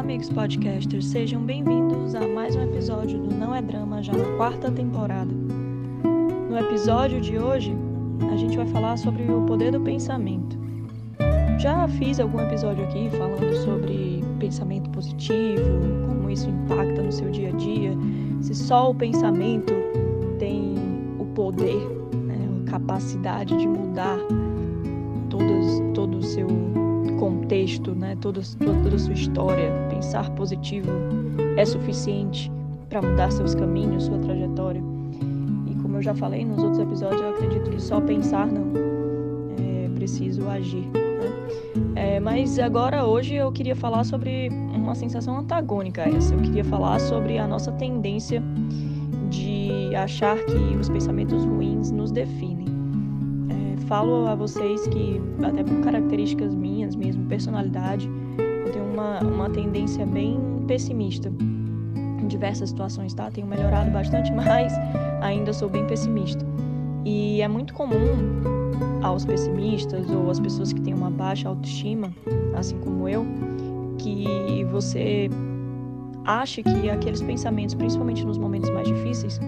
amigos 0.00 0.30
podcasters, 0.30 1.04
sejam 1.04 1.42
bem-vindos 1.42 2.14
a 2.14 2.26
mais 2.26 2.56
um 2.56 2.62
episódio 2.62 3.18
do 3.18 3.34
Não 3.34 3.54
é 3.54 3.60
Drama, 3.60 4.02
já 4.02 4.14
na 4.14 4.34
quarta 4.38 4.70
temporada. 4.70 5.30
No 5.30 6.58
episódio 6.58 7.20
de 7.20 7.38
hoje, 7.38 7.76
a 8.32 8.34
gente 8.34 8.56
vai 8.56 8.66
falar 8.68 8.96
sobre 8.96 9.30
o 9.30 9.42
poder 9.42 9.72
do 9.72 9.80
pensamento. 9.82 10.58
Já 11.58 11.86
fiz 11.86 12.18
algum 12.18 12.40
episódio 12.40 12.82
aqui 12.84 13.10
falando 13.10 13.54
sobre 13.62 14.24
pensamento 14.38 14.88
positivo, 14.88 15.60
como 16.06 16.30
isso 16.30 16.48
impacta 16.48 17.02
no 17.02 17.12
seu 17.12 17.30
dia 17.30 17.50
a 17.50 17.52
dia, 17.52 17.92
se 18.40 18.54
só 18.54 18.92
o 18.92 18.94
pensamento 18.94 19.74
tem 20.38 20.76
o 21.18 21.26
poder, 21.26 21.78
né, 22.24 22.48
a 22.66 22.70
capacidade 22.70 23.54
de 23.54 23.68
mudar 23.68 24.16
todos, 25.28 25.82
todo 25.92 26.16
o 26.16 26.22
seu 26.22 26.48
contexto, 27.20 27.94
né, 27.94 28.16
toda, 28.18 28.40
toda 28.58 28.96
a 28.96 28.98
sua 28.98 29.12
história, 29.12 29.70
pensar 29.90 30.30
positivo 30.30 30.90
é 31.56 31.64
suficiente 31.66 32.50
para 32.88 33.02
mudar 33.02 33.30
seus 33.30 33.54
caminhos, 33.54 34.04
sua 34.04 34.18
trajetória. 34.18 34.82
E 35.70 35.74
como 35.82 35.98
eu 35.98 36.02
já 36.02 36.14
falei 36.14 36.46
nos 36.46 36.58
outros 36.58 36.78
episódios, 36.78 37.20
eu 37.20 37.28
acredito 37.28 37.70
que 37.70 37.80
só 37.80 38.00
pensar 38.00 38.46
não, 38.46 38.72
é 39.58 39.88
preciso 39.94 40.48
agir. 40.48 40.86
Né? 40.86 42.16
É, 42.16 42.20
mas 42.20 42.58
agora, 42.58 43.04
hoje, 43.04 43.34
eu 43.34 43.52
queria 43.52 43.76
falar 43.76 44.02
sobre 44.04 44.48
uma 44.74 44.94
sensação 44.94 45.38
antagônica 45.38 46.02
a 46.02 46.08
essa. 46.08 46.32
Eu 46.34 46.40
queria 46.40 46.64
falar 46.64 46.98
sobre 47.00 47.38
a 47.38 47.46
nossa 47.46 47.70
tendência 47.72 48.42
de 49.28 49.94
achar 49.94 50.38
que 50.38 50.76
os 50.76 50.88
pensamentos 50.88 51.44
ruins 51.44 51.90
nos 51.90 52.10
definem 52.10 52.79
falo 53.86 54.26
a 54.28 54.34
vocês 54.34 54.86
que, 54.86 55.20
até 55.42 55.64
por 55.64 55.80
características 55.80 56.54
minhas 56.54 56.94
mesmo, 56.94 57.26
personalidade, 57.26 58.08
eu 58.38 58.72
tenho 58.72 58.84
uma, 58.84 59.20
uma 59.20 59.50
tendência 59.50 60.06
bem 60.06 60.38
pessimista 60.66 61.32
em 62.20 62.26
diversas 62.28 62.68
situações, 62.70 63.12
tá? 63.12 63.30
Tenho 63.30 63.46
melhorado 63.46 63.90
bastante, 63.90 64.30
mas 64.32 64.72
ainda 65.20 65.52
sou 65.52 65.68
bem 65.68 65.86
pessimista. 65.86 66.44
E 67.04 67.40
é 67.42 67.48
muito 67.48 67.74
comum 67.74 68.60
aos 69.02 69.24
pessimistas 69.24 70.08
ou 70.08 70.30
às 70.30 70.38
pessoas 70.38 70.72
que 70.72 70.80
têm 70.80 70.94
uma 70.94 71.10
baixa 71.10 71.48
autoestima, 71.48 72.12
assim 72.54 72.78
como 72.78 73.08
eu, 73.08 73.26
que 73.98 74.64
você 74.70 75.28
ache 76.24 76.62
que 76.62 76.88
aqueles 76.88 77.22
pensamentos, 77.22 77.74
principalmente 77.74 78.24
nos 78.24 78.38
momentos 78.38 78.70
mais 78.70 78.86
difíceis, 78.86 79.40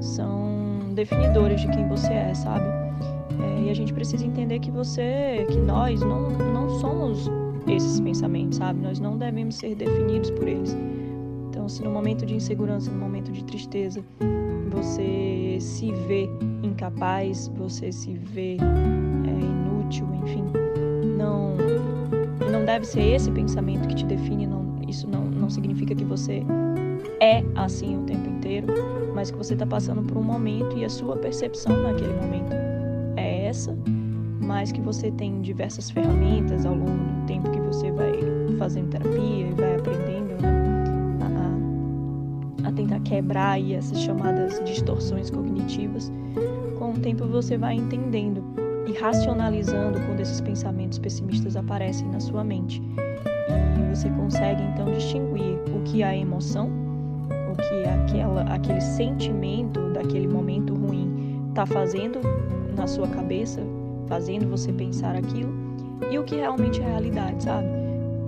são 0.00 0.94
definidores 0.94 1.60
de 1.60 1.68
quem 1.68 1.86
você 1.88 2.12
é, 2.12 2.34
sabe? 2.34 2.89
E 3.60 3.70
a 3.70 3.74
gente 3.74 3.92
precisa 3.92 4.24
entender 4.24 4.58
que 4.58 4.70
você, 4.70 5.46
que 5.50 5.58
nós 5.58 6.00
não, 6.00 6.30
não 6.30 6.70
somos 6.80 7.30
esses 7.68 8.00
pensamentos, 8.00 8.58
sabe? 8.58 8.80
Nós 8.80 8.98
não 8.98 9.16
devemos 9.18 9.56
ser 9.56 9.74
definidos 9.74 10.30
por 10.30 10.48
eles. 10.48 10.76
Então, 11.48 11.68
se 11.68 11.82
no 11.82 11.90
momento 11.90 12.24
de 12.24 12.34
insegurança, 12.34 12.90
no 12.90 12.98
momento 12.98 13.30
de 13.30 13.44
tristeza, 13.44 14.02
você 14.70 15.58
se 15.60 15.92
vê 16.08 16.28
incapaz, 16.62 17.48
você 17.56 17.92
se 17.92 18.14
vê 18.14 18.56
é, 18.56 19.30
inútil, 19.30 20.06
enfim, 20.22 20.44
não 21.16 21.56
não 22.50 22.64
deve 22.64 22.84
ser 22.84 23.02
esse 23.14 23.30
pensamento 23.30 23.86
que 23.88 23.94
te 23.94 24.06
define. 24.06 24.46
Não, 24.46 24.64
isso 24.88 25.06
não, 25.06 25.24
não 25.24 25.48
significa 25.48 25.94
que 25.94 26.04
você 26.04 26.42
é 27.20 27.44
assim 27.54 27.96
o 27.96 28.02
tempo 28.04 28.28
inteiro, 28.28 28.66
mas 29.14 29.30
que 29.30 29.36
você 29.36 29.52
está 29.52 29.66
passando 29.66 30.02
por 30.02 30.16
um 30.16 30.22
momento 30.22 30.76
e 30.76 30.84
a 30.84 30.88
sua 30.88 31.16
percepção 31.16 31.82
naquele 31.82 32.12
momento 32.14 32.49
essa, 33.50 33.76
mas 34.40 34.72
que 34.72 34.80
você 34.80 35.10
tem 35.10 35.40
diversas 35.42 35.90
ferramentas 35.90 36.64
ao 36.64 36.74
longo 36.74 36.90
do 36.90 37.26
tempo 37.26 37.50
que 37.50 37.60
você 37.60 37.90
vai 37.90 38.12
fazendo 38.58 38.90
terapia 38.90 39.48
e 39.48 39.52
vai 39.52 39.76
aprendendo 39.76 40.40
né, 40.40 40.84
a, 42.64 42.68
a, 42.68 42.72
tentar 42.72 43.00
quebrar 43.00 43.52
aí 43.52 43.74
essas 43.74 44.00
chamadas 44.00 44.62
distorções 44.64 45.30
cognitivas. 45.30 46.10
Com 46.78 46.92
o 46.92 46.98
tempo 46.98 47.26
você 47.26 47.58
vai 47.58 47.74
entendendo 47.74 48.42
e 48.86 48.92
racionalizando 48.98 50.00
quando 50.06 50.20
esses 50.20 50.40
pensamentos 50.40 50.98
pessimistas 50.98 51.56
aparecem 51.56 52.08
na 52.08 52.20
sua 52.20 52.44
mente. 52.44 52.80
E 53.78 53.94
você 53.94 54.08
consegue 54.10 54.62
então 54.62 54.90
distinguir 54.92 55.58
o 55.74 55.82
que 55.82 56.02
é 56.02 56.06
a 56.06 56.16
emoção, 56.16 56.70
o 57.52 57.56
que 57.56 57.74
é 57.74 57.94
aquela, 57.94 58.42
aquele 58.42 58.80
sentimento 58.80 59.92
daquele 59.92 60.28
momento 60.28 60.72
ruim 60.74 61.10
está 61.50 61.66
fazendo 61.66 62.20
na 62.76 62.86
sua 62.86 63.08
cabeça, 63.08 63.60
fazendo 64.06 64.48
você 64.48 64.72
pensar 64.72 65.14
aquilo, 65.14 65.52
e 66.10 66.18
o 66.18 66.24
que 66.24 66.36
realmente 66.36 66.80
é 66.80 66.84
realidade, 66.84 67.42
sabe? 67.42 67.66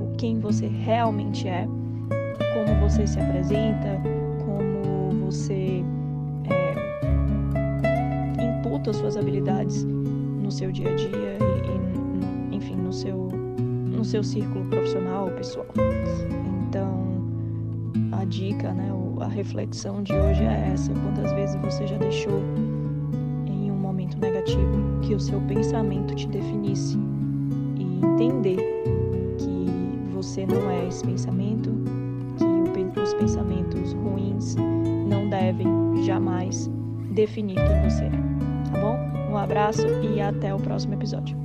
O 0.01 0.15
quem 0.17 0.39
você 0.39 0.67
realmente 0.67 1.49
é, 1.49 1.67
como 2.55 2.81
você 2.81 3.07
se 3.07 3.19
apresenta, 3.19 4.01
como 4.45 5.11
você 5.27 5.83
é, 6.49 6.75
imputa 8.45 8.93
suas 8.93 9.17
habilidades 9.17 9.85
no 9.85 10.51
seu 10.51 10.71
dia 10.71 10.91
a 10.91 10.95
dia 10.95 11.39
e, 12.51 12.53
e, 12.53 12.57
enfim, 12.57 12.77
no 12.77 12.93
seu, 12.93 13.29
no 13.59 14.05
seu 14.05 14.23
círculo 14.23 14.65
profissional 14.67 15.25
ou 15.27 15.33
pessoal. 15.33 15.67
Então, 16.69 17.03
a 18.13 18.25
dica, 18.25 18.73
né, 18.73 18.91
a 19.21 19.29
reflexão 19.29 20.03
de 20.03 20.13
hoje 20.13 20.43
é 20.43 20.71
essa: 20.73 20.93
quantas 20.93 21.33
vezes 21.33 21.57
você 21.57 21.87
já 21.87 21.97
deixou 21.97 22.41
negativo, 24.23 25.01
que 25.03 25.15
o 25.15 25.21
seu 25.21 25.41
pensamento 25.43 26.15
te 26.15 26.27
definisse 26.29 26.99
e 27.77 27.83
entender 28.07 28.57
que 29.39 30.15
você 30.15 30.47
não 30.47 30.71
é 30.71 30.89
esse 30.89 31.05
pensamento, 31.05 31.71
que 32.39 33.01
os 33.01 33.15
pensamentos 33.15 33.93
ruins 33.95 34.57
não 35.09 35.29
devem 35.29 35.67
jamais 36.05 36.71
definir 37.11 37.57
quem 37.57 37.91
você 37.91 38.05
é, 38.05 38.11
tá 38.71 38.81
bom? 38.81 38.97
Um 39.33 39.37
abraço 39.37 39.87
e 40.03 40.21
até 40.21 40.55
o 40.55 40.59
próximo 40.59 40.95
episódio. 40.95 41.37